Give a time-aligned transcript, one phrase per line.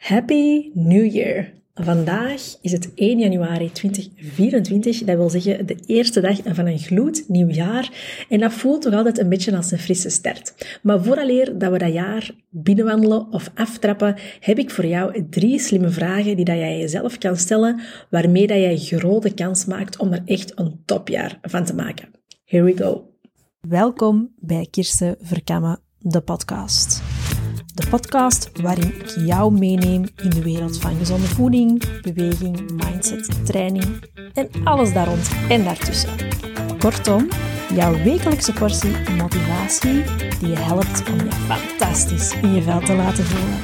[0.00, 1.52] Happy New Year!
[1.74, 7.48] Vandaag is het 1 januari 2024, dat wil zeggen de eerste dag van een gloednieuw
[7.48, 7.92] jaar.
[8.28, 10.78] En dat voelt toch altijd een beetje als een frisse start.
[10.82, 15.90] Maar vooraleer dat we dat jaar binnenwandelen of aftrappen, heb ik voor jou drie slimme
[15.90, 17.80] vragen die dat jij jezelf kan stellen,
[18.10, 22.08] waarmee dat jij grote kans maakt om er echt een topjaar van te maken.
[22.44, 23.10] Here we go!
[23.60, 27.09] Welkom bij Kirsten Verkammen, de podcast.
[27.74, 33.84] De podcast waarin ik jou meeneem in de wereld van gezonde voeding, beweging, mindset, training
[34.32, 36.10] en alles daar rond en daartussen.
[36.78, 37.28] Kortom,
[37.74, 40.02] jouw wekelijkse portie motivatie
[40.40, 43.58] die je helpt om je fantastisch in je vel te laten voelen.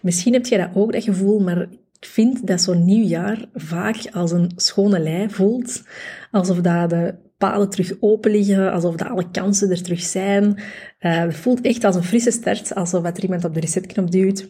[0.00, 1.60] Misschien heb je dat ook, dat gevoel, maar
[1.98, 5.82] ik vind dat zo'n nieuw jaar vaak als een schone lei voelt.
[6.30, 10.44] Alsof dat de paden terug open liggen, alsof de alle kansen er terug zijn.
[10.44, 14.48] Uh, het voelt echt als een frisse start, alsof er iemand op de resetknop duwt.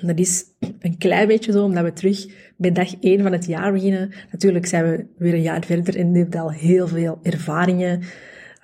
[0.00, 0.44] dat is
[0.80, 2.26] een klein beetje zo, omdat we terug
[2.56, 4.12] bij dag 1 van het jaar beginnen.
[4.30, 8.02] Natuurlijk zijn we weer een jaar verder en hebben al heel veel ervaringen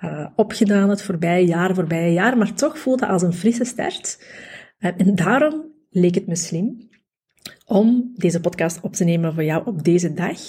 [0.03, 4.25] uh, opgedaan het voorbije jaar, voorbije jaar, maar toch voelt het als een frisse start.
[4.79, 6.89] Uh, en daarom leek het me slim
[7.65, 10.39] om deze podcast op te nemen voor jou op deze dag,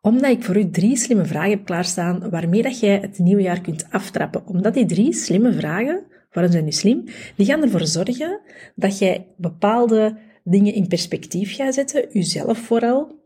[0.00, 3.60] omdat ik voor u drie slimme vragen heb klaarstaan waarmee dat jij het nieuwe jaar
[3.60, 4.46] kunt aftrappen.
[4.46, 7.04] Omdat die drie slimme vragen, waarom zijn die slim?
[7.36, 8.40] Die gaan ervoor zorgen
[8.74, 13.18] dat jij bepaalde dingen in perspectief gaat zetten, uzelf vooral,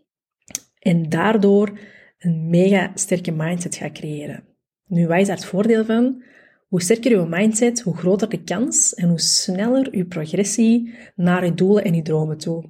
[0.78, 1.78] en daardoor
[2.18, 4.44] een mega sterke mindset gaat creëren.
[4.86, 6.22] Nu, wat is daar het voordeel van?
[6.68, 11.54] Hoe sterker uw mindset, hoe groter de kans en hoe sneller uw progressie naar uw
[11.54, 12.64] doelen en uw dromen toe.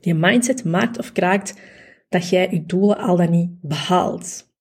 [0.00, 1.54] Die mindset maakt of kraakt
[2.14, 4.52] dat jij je doelen al dan niet behaalt.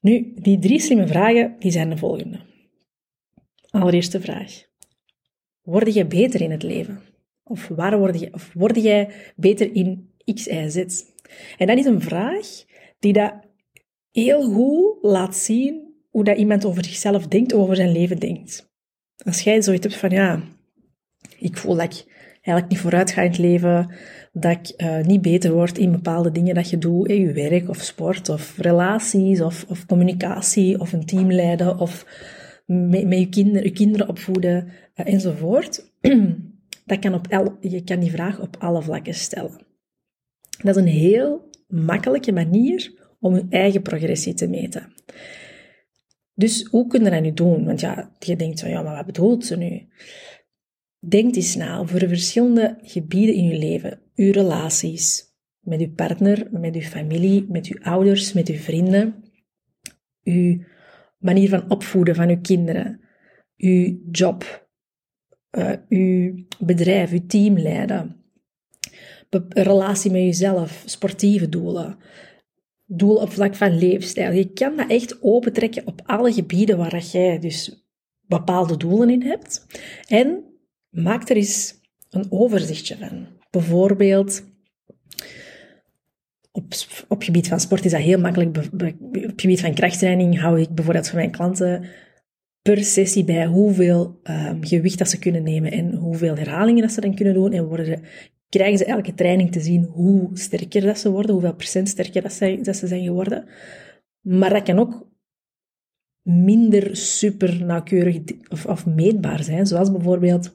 [0.00, 2.40] Nu, die drie slimme vragen die zijn de volgende.
[3.70, 4.64] Allereerste vraag.
[5.62, 7.00] Word je beter in het leven?
[7.42, 11.04] Of, waar word je, of word jij beter in X, Y, Z?
[11.58, 12.64] En dat is een vraag
[12.98, 13.34] die dat
[14.10, 18.70] heel goed laat zien hoe dat iemand over zichzelf denkt, over zijn leven denkt.
[19.24, 20.42] Als jij zoiets hebt van, ja,
[21.38, 22.14] ik voel dat ik
[22.46, 23.90] eigenlijk niet vooruit in het leven,
[24.32, 27.68] dat ik uh, niet beter word in bepaalde dingen dat je doet, in je werk
[27.68, 32.06] of sport of relaties of, of communicatie of een team leiden of
[32.66, 35.92] met, met je, kinder, je kinderen opvoeden uh, enzovoort.
[36.86, 39.64] dat kan op el, je kan die vraag op alle vlakken stellen.
[40.62, 44.92] Dat is een heel makkelijke manier om je eigen progressie te meten.
[46.34, 47.64] Dus hoe kun je dat nu doen?
[47.64, 49.88] Want ja, je denkt zo, ja, maar wat bedoelt ze nu?
[50.98, 54.00] Denk eens na voor verschillende gebieden in je leven.
[54.14, 59.24] Uw relaties met uw partner, met uw familie, met uw ouders, met uw vrienden.
[60.22, 60.62] Uw
[61.18, 63.00] manier van opvoeden van uw kinderen.
[63.56, 64.68] Uw job.
[65.50, 68.24] Uh, uw bedrijf, uw team leiden.
[69.48, 71.98] relatie met jezelf, sportieve doelen.
[72.84, 74.32] Doelen op vlak van leefstijl.
[74.32, 77.86] Je kan dat echt opentrekken op alle gebieden waar jij dus
[78.20, 79.66] bepaalde doelen in hebt.
[80.08, 80.44] En
[80.96, 81.80] Maak er eens
[82.10, 83.26] een overzichtje van.
[83.50, 84.44] Bijvoorbeeld,
[86.52, 86.74] op,
[87.08, 88.56] op gebied van sport is dat heel makkelijk.
[89.12, 91.84] Op gebied van krachttraining hou ik bijvoorbeeld voor mijn klanten
[92.62, 97.00] per sessie bij hoeveel um, gewicht dat ze kunnen nemen en hoeveel herhalingen dat ze
[97.00, 97.52] dan kunnen doen.
[97.52, 98.02] En worden,
[98.48, 102.32] krijgen ze elke training te zien hoe sterker dat ze worden, hoeveel procent sterker dat
[102.32, 103.44] ze, dat ze zijn geworden.
[104.20, 105.08] Maar dat kan ook
[106.22, 110.54] minder super nauwkeurig of, of meetbaar zijn, zoals bijvoorbeeld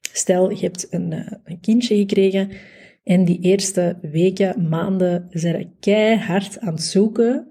[0.00, 2.50] Stel, je hebt een, eh, een kindje gekregen
[3.04, 7.48] en die eerste weken, maanden, zijn keihard aan het zoeken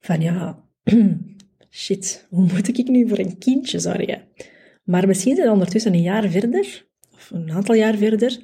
[0.00, 0.64] van ja,
[1.70, 4.22] shit, hoe moet ik nu voor een kindje zorgen?
[4.84, 8.38] Maar misschien zijn we ondertussen een jaar verder, of een aantal jaar verder,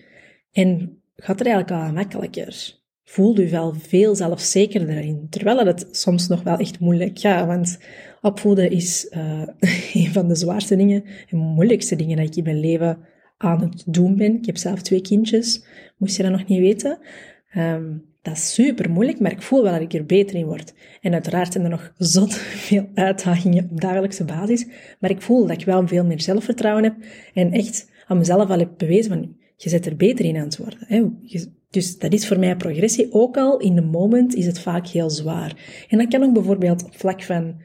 [0.52, 2.82] en gaat er eigenlijk al makkelijker.
[3.04, 7.78] Voelt u wel veel zelfzekerder in, terwijl het soms nog wel echt moeilijk gaat, want
[8.20, 9.42] opvoeden is uh,
[10.02, 12.98] een van de zwaarste dingen en moeilijkste dingen dat ik in mijn leven
[13.36, 14.36] aan het doen ben.
[14.36, 15.64] Ik heb zelf twee kindjes,
[15.96, 16.98] moest je dat nog niet weten.
[17.56, 20.74] Um, dat is super moeilijk, maar ik voel wel dat ik er beter in word.
[21.00, 22.34] En uiteraard zijn er nog zot
[22.68, 24.66] veel uitdagingen op dagelijkse basis,
[24.98, 26.94] maar ik voel dat ik wel veel meer zelfvertrouwen heb
[27.34, 30.56] en echt aan mezelf al heb bewezen van, je zit er beter in aan het
[30.56, 30.78] worden.
[30.80, 31.04] Hè?
[31.70, 33.12] Dus dat is voor mij progressie.
[33.12, 35.84] Ook al in de moment is het vaak heel zwaar.
[35.88, 37.56] En dat kan ook bijvoorbeeld op vlak van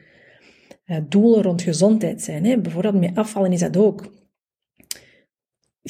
[0.86, 2.44] uh, doelen rond gezondheid zijn.
[2.44, 2.58] Hè?
[2.58, 4.12] Bijvoorbeeld met afvallen is dat ook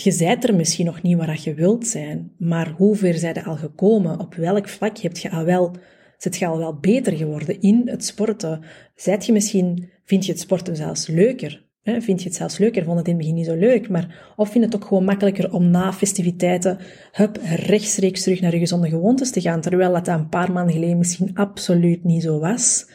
[0.03, 3.45] je zijt er misschien nog niet waar je wilt zijn, maar hoe ver zijn je
[3.45, 4.21] al gekomen?
[4.21, 5.75] Op welk vlak heb je al wel,
[6.19, 8.65] zit je al wel beter geworden in het sporten?
[8.95, 11.69] Zijt je misschien, vind je het sporten zelfs leuker?
[11.83, 12.85] vind je het zelfs leuker?
[12.85, 15.05] Vond het in het begin niet zo leuk, maar of vind je het ook gewoon
[15.05, 16.79] makkelijker om na festiviteiten
[17.13, 20.99] hup, rechtstreeks terug naar je gezonde gewoontes te gaan, terwijl dat een paar maanden geleden
[20.99, 22.87] misschien absoluut niet zo was.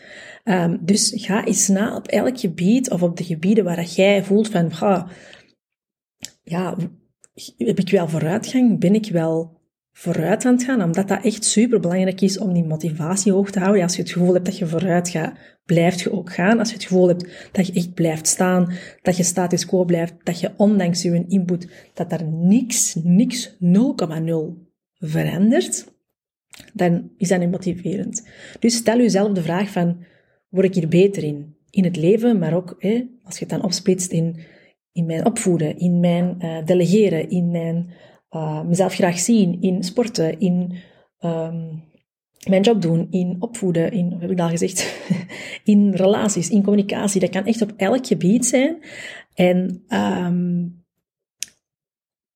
[0.44, 4.50] Um, dus ga eens na op elk gebied of op de gebieden waar jij voelt
[4.50, 5.08] van, ga,
[6.46, 6.78] ja,
[7.58, 8.80] heb ik wel vooruitgang?
[8.80, 9.60] Ben ik wel
[9.92, 10.82] vooruit aan het gaan?
[10.82, 13.84] Omdat dat echt super belangrijk is om die motivatie hoog te houden.
[13.84, 15.34] Als je het gevoel hebt dat je vooruit gaat,
[15.66, 16.60] blijft je ook gaan.
[16.60, 20.14] Als je het gevoel hebt dat je echt blijft staan, dat je status quo blijft,
[20.24, 23.58] dat je ondanks je input, dat er niks, niks 0,0
[24.98, 25.94] verandert,
[26.74, 28.28] dan is dat niet motiverend.
[28.60, 30.04] Dus stel jezelf de vraag van,
[30.50, 31.56] word ik hier beter in?
[31.70, 34.40] In het leven, maar ook hè, als je het dan opsplitst in,
[34.96, 37.90] in mijn opvoeden, in mijn uh, delegeren, in mijn
[38.32, 40.74] uh, mezelf graag zien, in sporten, in
[41.20, 41.84] um,
[42.48, 45.02] mijn job doen, in opvoeden, in, heb ik al gezegd,
[45.74, 47.20] in relaties, in communicatie.
[47.20, 48.78] Dat kan echt op elk gebied zijn.
[49.34, 50.84] En um,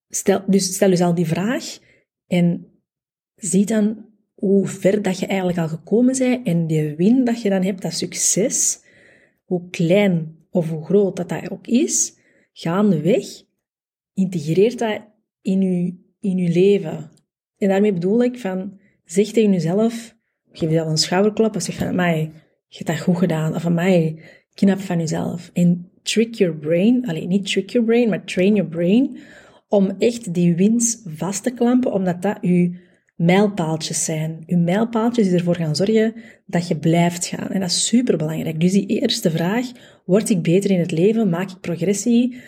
[0.08, 1.80] stel, dus stel jezelf die vraag
[2.28, 2.66] en
[3.36, 7.50] zie dan hoe ver dat je eigenlijk al gekomen bent en die win dat je
[7.50, 8.84] dan hebt, dat succes,
[9.46, 12.18] hoe klein of hoe groot dat dat ook is,
[12.60, 13.44] gaandeweg,
[14.14, 15.02] integreert dat
[15.42, 17.12] in je, in je leven.
[17.58, 20.16] En daarmee bedoel ik van, zeg tegen jezelf,
[20.52, 22.32] geef jezelf een schouderklop of zeg van, mij,
[22.68, 23.56] je hebt dat goed gedaan.
[23.56, 24.22] Of van mij,
[24.54, 25.50] knap van jezelf.
[25.54, 29.18] En trick your brain, alleen niet trick your brain, maar train your brain,
[29.68, 32.74] om echt die wins vast te klampen, omdat dat je
[33.20, 34.44] mijlpaaltjes zijn.
[34.48, 36.14] Uw mijlpaaltjes die ervoor gaan zorgen
[36.46, 37.50] dat je blijft gaan.
[37.50, 38.60] En dat is super belangrijk.
[38.60, 39.66] Dus die eerste vraag,
[40.06, 41.30] word ik beter in het leven?
[41.30, 42.42] Maak ik progressie?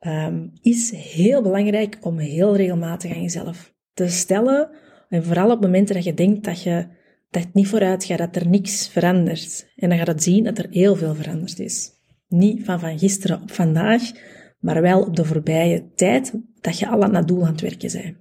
[0.00, 4.70] Um, is heel belangrijk om heel regelmatig aan jezelf te stellen.
[5.08, 6.86] En vooral op momenten dat je denkt dat, je,
[7.30, 9.72] dat het niet vooruit gaat, dat er niks verandert.
[9.76, 11.90] En dan gaat het zien dat er heel veel veranderd is.
[12.28, 14.02] Niet van van gisteren op vandaag,
[14.58, 17.92] maar wel op de voorbije tijd dat je al aan dat doel aan het werken
[17.92, 18.16] bent.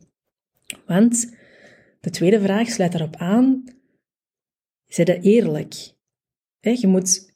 [0.86, 1.42] Want
[2.04, 3.64] de tweede vraag sluit daarop aan.
[4.86, 5.74] Zijn je eerlijk?
[6.60, 7.36] Je moet,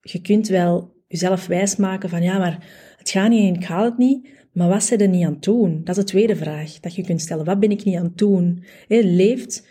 [0.00, 2.66] je kunt wel jezelf wijsmaken van ja, maar
[2.96, 5.84] het gaat niet en ik haal het niet, maar wat zijn er niet aan doen?
[5.84, 7.44] Dat is de tweede vraag dat je kunt stellen.
[7.44, 8.64] Wat ben ik niet aan het doen?
[8.88, 9.68] leeft,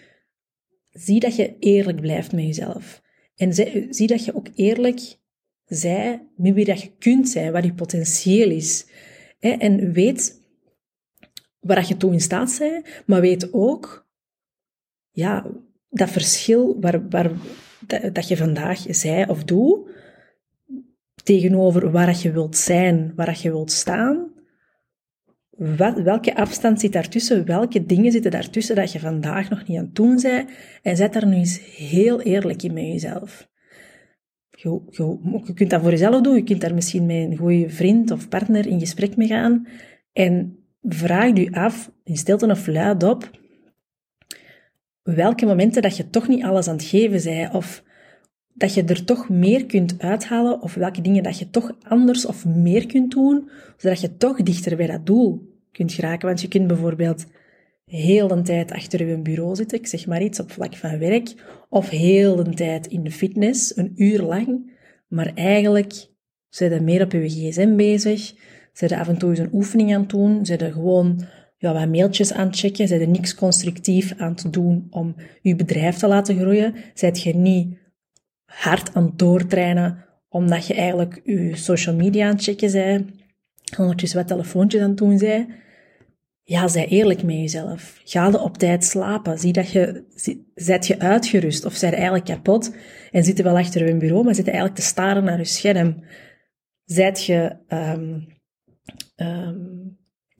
[0.89, 3.01] zie dat je eerlijk blijft met jezelf.
[3.35, 3.53] En
[3.93, 5.17] zie dat je ook eerlijk
[5.65, 8.85] zij met wie dat je kunt zijn, wat je potentieel is.
[9.39, 10.41] En weet
[11.59, 14.09] waar je toe in staat bent, maar weet ook
[15.11, 15.45] ja,
[15.89, 17.31] dat verschil waar, waar,
[18.13, 19.89] dat, je vandaag zei of doe,
[21.23, 24.31] tegenover waar je wilt zijn, waar je wilt staan,
[25.61, 27.45] wat, welke afstand zit daartussen?
[27.45, 30.49] Welke dingen zitten daartussen dat je vandaag nog niet aan het doen bent?
[30.81, 33.49] En zet daar nu eens heel eerlijk in met jezelf.
[34.49, 36.35] Je, je, je kunt dat voor jezelf doen.
[36.35, 39.67] Je kunt daar misschien met een goede vriend of partner in gesprek mee gaan.
[40.13, 43.29] En vraag je af, in stilte of luidop,
[45.03, 47.83] welke momenten dat je toch niet alles aan het geven bent, of
[48.53, 52.45] dat je er toch meer kunt uithalen, of welke dingen dat je toch anders of
[52.45, 56.27] meer kunt doen, zodat je toch dichter bij dat doel kunt geraken.
[56.27, 57.25] Want je kunt bijvoorbeeld
[57.85, 61.33] heel de tijd achter je bureau zitten, ik zeg maar iets, op vlak van werk,
[61.69, 64.71] of heel de tijd in de fitness, een uur lang,
[65.07, 66.07] maar eigenlijk
[66.49, 68.33] zijn er meer op je gsm bezig,
[68.73, 71.23] zijn er af en toe eens een oefening aan het doen, zijn er gewoon
[71.61, 75.55] ja, wat mailtjes aan het checken, zijn er niks constructief aan te doen om je
[75.55, 77.77] bedrijf te laten groeien, zijt je niet
[78.45, 83.11] hard aan het doortrainen, omdat je eigenlijk je social media aan het checken bent,
[83.77, 85.49] ondertussen wat telefoontjes aan het doen bent.
[86.43, 88.01] Ja, zij eerlijk met jezelf.
[88.03, 89.39] Ga op tijd slapen.
[89.39, 90.03] Zie dat je,
[90.55, 92.75] zet je uitgerust of zij eigenlijk kapot
[93.11, 96.03] en zitten wel achter je bureau, maar zitten eigenlijk te staren naar je scherm.
[96.85, 98.27] Zijt je, um,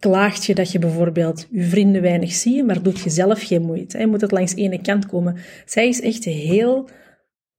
[0.02, 3.98] klaagt je dat je bijvoorbeeld je vrienden weinig ziet, maar doet je zelf geen moeite.
[3.98, 5.38] Je moet het langs ene kant komen.
[5.66, 6.90] Zij is echt heel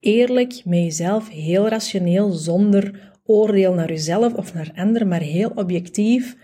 [0.00, 6.36] eerlijk met jezelf, heel rationeel, zonder oordeel naar jezelf of naar anderen, maar heel objectief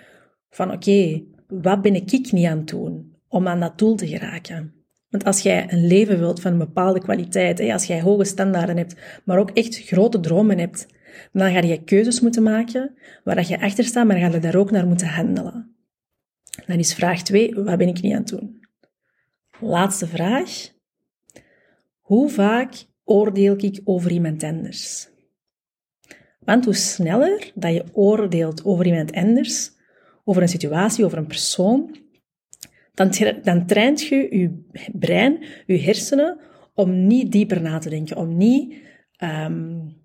[0.51, 4.75] van oké, wat ben ik niet aan het doen om aan dat doel te geraken?
[5.09, 8.97] Want als jij een leven wilt van een bepaalde kwaliteit, als jij hoge standaarden hebt,
[9.25, 10.87] maar ook echt grote dromen hebt,
[11.33, 14.71] dan ga je keuzes moeten maken waar je achter staat, maar ga je daar ook
[14.71, 15.78] naar moeten handelen.
[16.67, 18.61] Dan is vraag 2, wat ben ik niet aan het doen?
[19.61, 20.73] Laatste vraag.
[22.01, 25.09] Hoe vaak oordeel ik over iemand anders?
[26.39, 29.71] Want hoe sneller dat je oordeelt over iemand anders,
[30.25, 31.97] over een situatie, over een persoon,
[32.95, 33.13] dan,
[33.43, 36.41] dan traint je je brein, je hersenen,
[36.75, 38.75] om niet dieper na te denken, om niet
[39.23, 39.97] um,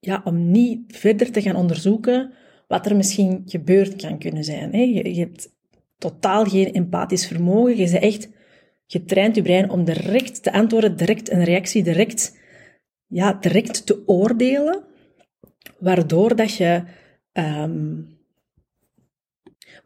[0.00, 2.32] ja, om niet verder te gaan onderzoeken
[2.66, 4.72] wat er misschien gebeurd kan kunnen zijn.
[4.72, 4.80] Hè.
[4.80, 5.54] Je, hebt
[5.98, 7.76] totaal geen empathisch vermogen.
[7.76, 8.28] Je bent echt
[8.86, 12.38] je traint je brein om direct te antwoorden, direct een reactie, direct,
[13.06, 14.84] ja, direct te oordelen,
[15.78, 16.82] waardoor dat je,
[17.32, 18.15] um,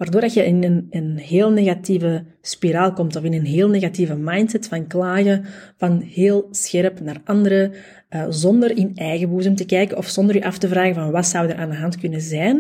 [0.00, 4.16] waardoor dat je in een, een heel negatieve spiraal komt, of in een heel negatieve
[4.16, 5.44] mindset van klagen,
[5.76, 7.72] van heel scherp naar anderen,
[8.10, 11.26] uh, zonder in eigen boezem te kijken, of zonder je af te vragen van wat
[11.26, 12.56] zou er aan de hand kunnen zijn.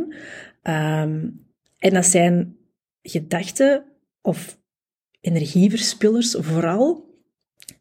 [0.62, 1.46] Um,
[1.78, 2.56] en dat zijn
[3.02, 3.84] gedachten
[4.22, 4.58] of
[5.20, 7.04] energieverspillers vooral,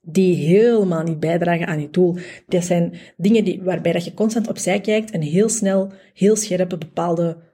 [0.01, 2.17] die helemaal niet bijdragen aan je doel.
[2.47, 6.69] Dat zijn dingen die, waarbij dat je constant opzij kijkt en heel snel, heel scherp
[6.69, 7.48] bepaalde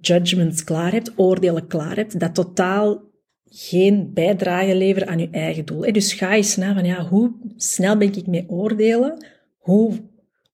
[0.00, 3.02] judgments klaar hebt, oordelen klaar hebt, dat totaal
[3.44, 5.92] geen bijdrage leveren aan je eigen doel.
[5.92, 9.26] Dus ga eens na van, ja, hoe snel ben ik mee oordelen?
[9.58, 9.92] Hoe,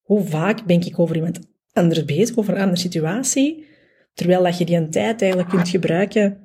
[0.02, 1.38] hoe vaak ben ik over iemand
[1.72, 3.64] anders bezig, over een andere situatie?
[4.14, 6.44] Terwijl dat je die een tijd eigenlijk kunt gebruiken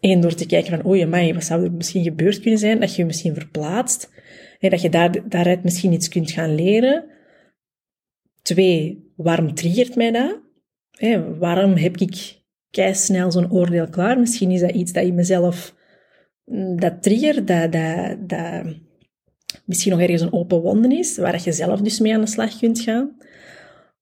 [0.00, 2.80] Eén, door te kijken van, oei, amai, wat zou er misschien gebeurd kunnen zijn?
[2.80, 4.10] Dat je je misschien verplaatst.
[4.58, 7.04] En dat je daar, daaruit misschien iets kunt gaan leren.
[8.42, 10.40] Twee, waarom triggert mij dat?
[11.38, 12.38] Waarom heb ik
[12.92, 14.18] snel zo'n oordeel klaar?
[14.18, 15.74] Misschien is dat iets dat in mezelf,
[16.44, 18.64] mm, dat trigger, dat, dat, dat
[19.64, 22.58] misschien nog ergens een open wonden is, waar je zelf dus mee aan de slag
[22.58, 23.16] kunt gaan.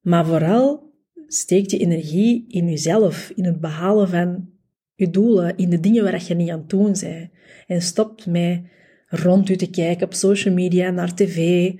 [0.00, 0.92] Maar vooral
[1.26, 4.48] steekt je energie in jezelf, in het behalen van
[4.94, 7.30] je doelen in de dingen waar je niet aan het doen bent.
[7.66, 8.60] En stop met
[9.06, 11.72] rond u te kijken op social media, naar tv,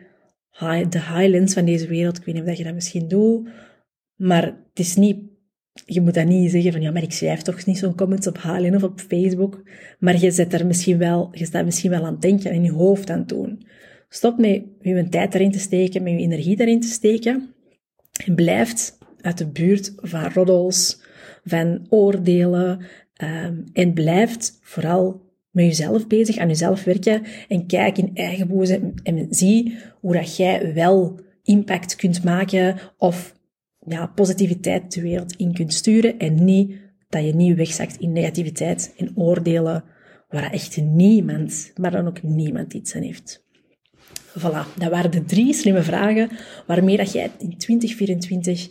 [0.89, 2.19] de highlands van deze wereld.
[2.19, 3.49] Ik weet niet of je dat misschien doet,
[4.19, 5.19] maar het is niet,
[5.87, 8.43] je moet dat niet zeggen van, ja, maar ik schrijf toch niet zo'n comments op
[8.43, 9.63] Highland of op Facebook.
[9.99, 12.65] Maar je zet er misschien wel, je staat misschien wel aan het denken en in
[12.65, 13.67] je hoofd aan het doen.
[14.09, 17.55] Stop met je tijd erin te steken, met je energie erin te steken.
[18.27, 21.01] En blijft uit de buurt van roddels,
[21.45, 22.87] van oordelen,
[23.23, 25.21] Um, en blijft vooral
[25.51, 30.37] met jezelf bezig, aan jezelf werken en kijk in eigen boezem en zie hoe dat
[30.37, 33.35] jij wel impact kunt maken of
[33.89, 36.73] ja, positiviteit de wereld in kunt sturen en niet
[37.09, 39.85] dat je niet wegzakt in negativiteit en oordelen
[40.29, 43.47] waar echt niemand, maar dan ook niemand iets aan heeft.
[44.39, 46.31] Voilà, dat waren de drie slimme vragen
[46.67, 48.69] waarmee dat jij in 2024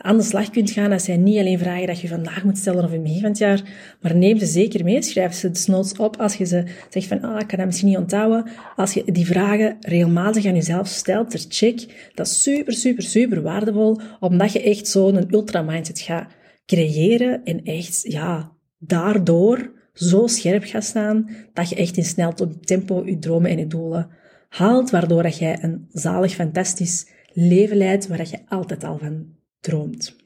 [0.00, 0.90] aan de slag kunt gaan.
[0.90, 3.38] Dat zijn niet alleen vragen dat je vandaag moet stellen of in het van het
[3.38, 3.62] jaar,
[4.00, 5.02] maar neem ze zeker mee.
[5.02, 7.96] Schrijf ze desnoods op als je ze zegt van, ah, ik kan dat misschien niet
[7.96, 8.50] onthouden.
[8.76, 13.42] Als je die vragen regelmatig aan jezelf stelt, ter check, dat is super, super, super
[13.42, 16.36] waardevol, omdat je echt zo'n ultra-mindset gaat
[16.66, 23.06] creëren en echt, ja, daardoor zo scherp gaat staan, dat je echt in snel tempo
[23.06, 24.10] je dromen en je doelen
[24.48, 30.16] haalt, waardoor dat jij een zalig, fantastisch leven leidt, waar je altijd al van droomt.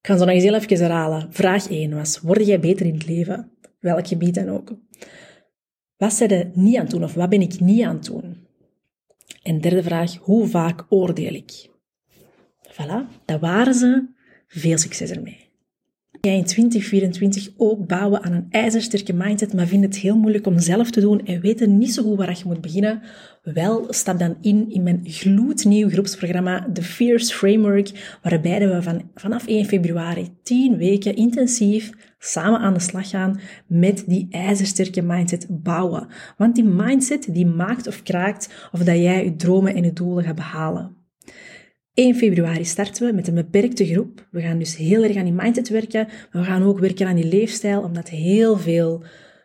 [0.00, 1.32] Ik ga zo nog eens heel even herhalen.
[1.32, 3.52] Vraag 1 was, word jij beter in het leven?
[3.78, 4.72] Welk gebied dan ook.
[5.96, 8.46] Wat zijn er niet aan doen of wat ben ik niet aan het doen?
[9.42, 11.68] En derde vraag, hoe vaak oordeel ik?
[12.72, 14.08] Voilà, dat waren ze.
[14.46, 15.49] Veel succes ermee
[16.20, 20.58] jij in 2024 ook bouwen aan een ijzersterke mindset, maar vindt het heel moeilijk om
[20.58, 23.02] zelf te doen en weet niet zo goed waar je moet beginnen?
[23.42, 29.46] Wel, stap dan in in mijn gloednieuw groepsprogramma, The Fierce Framework, waarbij we van, vanaf
[29.46, 36.06] 1 februari 10 weken intensief samen aan de slag gaan met die ijzersterke mindset bouwen.
[36.36, 40.24] Want die mindset die maakt of kraakt of dat jij je dromen en je doelen
[40.24, 40.99] gaat behalen.
[41.94, 44.26] 1 februari starten we met een beperkte groep.
[44.30, 47.16] We gaan dus heel erg aan die mindset werken, maar we gaan ook werken aan
[47.16, 49.04] die leefstijl, omdat heel veel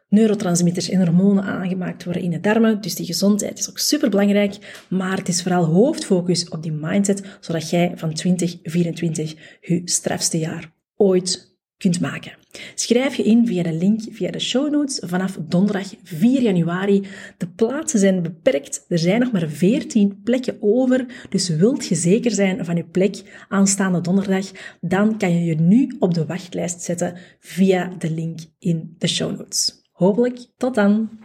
[0.10, 2.82] neurotransmitters en hormonen aangemaakt worden in de darmen.
[2.82, 7.38] Dus die gezondheid is ook super belangrijk, maar het is vooral hoofdfocus op die mindset,
[7.40, 12.34] zodat jij van 2024 je strafste jaar ooit kunt maken.
[12.75, 17.08] Schrijf je in via de link via de show notes vanaf donderdag 4 januari.
[17.38, 18.86] De plaatsen zijn beperkt.
[18.88, 21.05] Er zijn nog maar 14 plekken over.
[21.29, 24.51] Dus wilt je zeker zijn van je plek aanstaande donderdag,
[24.82, 29.38] dan kan je je nu op de wachtlijst zetten via de link in de show
[29.38, 29.84] notes.
[29.91, 31.25] Hopelijk tot dan!